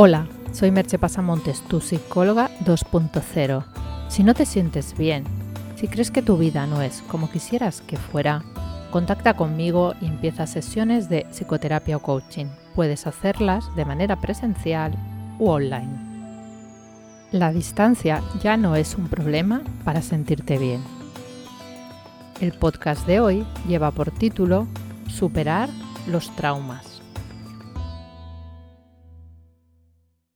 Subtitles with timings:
[0.00, 3.64] Hola, soy Merche Pasamontes, tu psicóloga 2.0.
[4.08, 5.24] Si no te sientes bien,
[5.74, 8.44] si crees que tu vida no es como quisieras que fuera,
[8.92, 12.46] contacta conmigo y empieza sesiones de psicoterapia o coaching.
[12.76, 14.94] Puedes hacerlas de manera presencial
[15.40, 15.90] u online.
[17.32, 20.80] La distancia ya no es un problema para sentirte bien.
[22.40, 24.68] El podcast de hoy lleva por título
[25.08, 25.68] Superar
[26.06, 27.02] los traumas.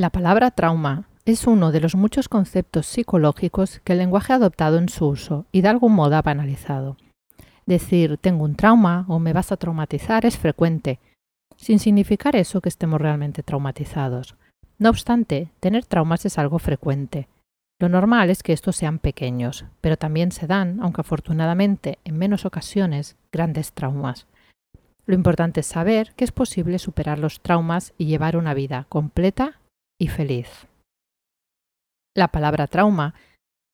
[0.00, 4.78] La palabra trauma es uno de los muchos conceptos psicológicos que el lenguaje ha adoptado
[4.78, 6.96] en su uso y de algún modo ha banalizado.
[7.66, 11.00] Decir tengo un trauma o me vas a traumatizar es frecuente,
[11.58, 14.36] sin significar eso que estemos realmente traumatizados.
[14.78, 17.28] No obstante, tener traumas es algo frecuente.
[17.78, 22.46] Lo normal es que estos sean pequeños, pero también se dan, aunque afortunadamente en menos
[22.46, 24.26] ocasiones, grandes traumas.
[25.04, 29.59] Lo importante es saber que es posible superar los traumas y llevar una vida completa
[30.00, 30.66] y feliz.
[32.16, 33.14] La palabra trauma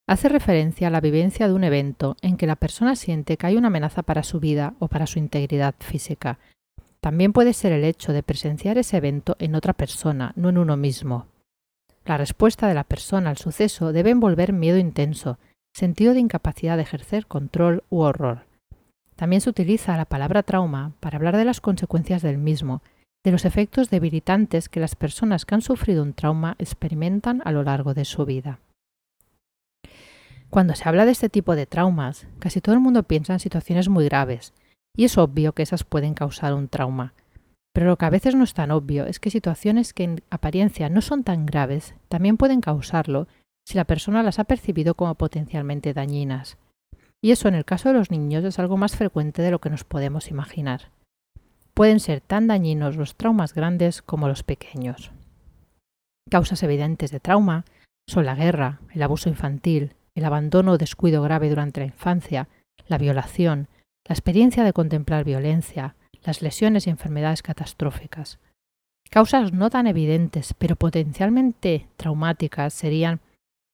[0.07, 3.57] hace referencia a la vivencia de un evento en que la persona siente que hay
[3.57, 6.39] una amenaza para su vida o para su integridad física.
[7.01, 10.77] También puede ser el hecho de presenciar ese evento en otra persona, no en uno
[10.77, 11.27] mismo.
[12.05, 15.39] La respuesta de la persona al suceso debe envolver miedo intenso,
[15.73, 18.47] sentido de incapacidad de ejercer control u horror.
[19.15, 22.83] También se utiliza la palabra trauma para hablar de las consecuencias del mismo,
[23.27, 27.65] de los efectos debilitantes que las personas que han sufrido un trauma experimentan a lo
[27.65, 28.61] largo de su vida.
[30.49, 33.89] Cuando se habla de este tipo de traumas, casi todo el mundo piensa en situaciones
[33.89, 34.53] muy graves,
[34.97, 37.15] y es obvio que esas pueden causar un trauma.
[37.75, 40.89] Pero lo que a veces no es tan obvio es que situaciones que en apariencia
[40.89, 43.27] no son tan graves también pueden causarlo
[43.67, 46.59] si la persona las ha percibido como potencialmente dañinas.
[47.21, 49.71] Y eso en el caso de los niños es algo más frecuente de lo que
[49.71, 50.93] nos podemos imaginar
[51.77, 55.13] pueden ser tan dañinos los traumas grandes como los pequeños.
[56.31, 57.67] Causas evidentes de trauma
[58.09, 62.49] son la guerra, el abuso infantil, el abandono o descuido grave durante la infancia,
[62.89, 63.69] la violación,
[64.09, 68.39] la experiencia de contemplar violencia, las lesiones y enfermedades catastróficas.
[69.11, 73.21] Causas no tan evidentes, pero potencialmente traumáticas serían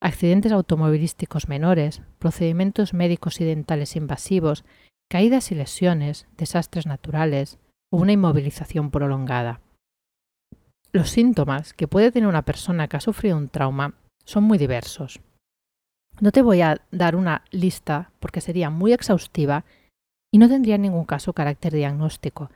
[0.02, 4.64] accidentes automovilísticos menores, procedimientos médicos y dentales invasivos,
[5.08, 7.58] caídas y lesiones, desastres naturales,
[7.98, 9.60] una inmovilización prolongada.
[10.92, 13.94] Los síntomas que puede tener una persona que ha sufrido un trauma
[14.24, 15.20] son muy diversos.
[16.20, 19.64] No te voy a dar una lista porque sería muy exhaustiva
[20.32, 22.50] y no tendría en ningún caso carácter diagnóstico.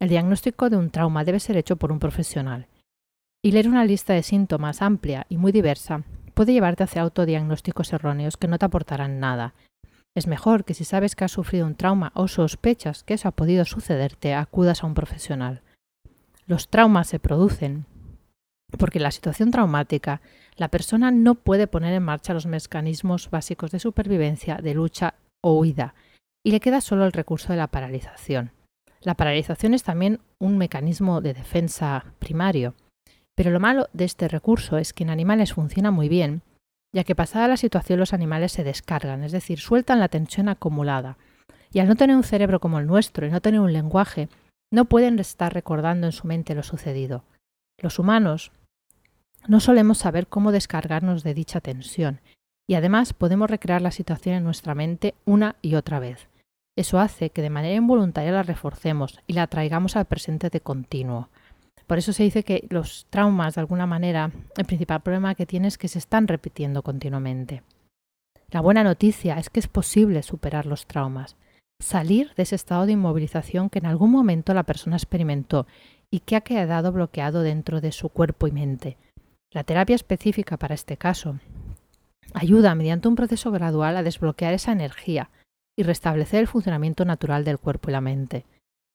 [0.00, 2.66] El diagnóstico de un trauma debe ser hecho por un profesional.
[3.44, 6.04] Y leer una lista de síntomas amplia y muy diversa
[6.34, 9.54] puede llevarte a hacer autodiagnósticos erróneos que no te aportarán nada
[10.14, 13.32] es mejor que si sabes que has sufrido un trauma o sospechas que eso ha
[13.32, 15.62] podido sucederte, acudas a un profesional.
[16.46, 17.86] Los traumas se producen
[18.78, 20.20] porque en la situación traumática
[20.56, 25.58] la persona no puede poner en marcha los mecanismos básicos de supervivencia, de lucha o
[25.58, 25.94] huida,
[26.44, 28.52] y le queda solo el recurso de la paralización.
[29.00, 32.74] La paralización es también un mecanismo de defensa primario,
[33.34, 36.42] pero lo malo de este recurso es que en animales funciona muy bien
[36.94, 41.16] ya que pasada la situación los animales se descargan, es decir, sueltan la tensión acumulada.
[41.72, 44.28] Y al no tener un cerebro como el nuestro y no tener un lenguaje,
[44.70, 47.24] no pueden estar recordando en su mente lo sucedido.
[47.78, 48.52] Los humanos
[49.48, 52.20] no solemos saber cómo descargarnos de dicha tensión,
[52.68, 56.28] y además podemos recrear la situación en nuestra mente una y otra vez.
[56.76, 61.28] Eso hace que de manera involuntaria la reforcemos y la traigamos al presente de continuo.
[61.92, 65.68] Por eso se dice que los traumas, de alguna manera, el principal problema que tienen
[65.68, 67.62] es que se están repitiendo continuamente.
[68.50, 71.36] La buena noticia es que es posible superar los traumas,
[71.82, 75.66] salir de ese estado de inmovilización que en algún momento la persona experimentó
[76.10, 78.96] y que ha quedado bloqueado dentro de su cuerpo y mente.
[79.52, 81.40] La terapia específica para este caso
[82.32, 85.28] ayuda mediante un proceso gradual a desbloquear esa energía
[85.78, 88.46] y restablecer el funcionamiento natural del cuerpo y la mente.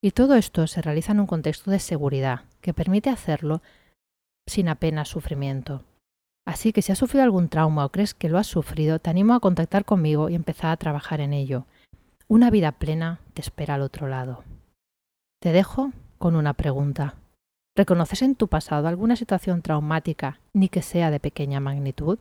[0.02, 3.62] Y todo esto se realiza en un contexto de seguridad que permite hacerlo
[4.46, 5.84] sin apenas sufrimiento.
[6.46, 9.34] Así que si has sufrido algún trauma o crees que lo has sufrido, te animo
[9.34, 11.66] a contactar conmigo y empezar a trabajar en ello.
[12.26, 14.44] Una vida plena te espera al otro lado.
[15.40, 17.16] Te dejo con una pregunta.
[17.76, 22.18] ¿Reconoces en tu pasado alguna situación traumática, ni que sea de pequeña magnitud?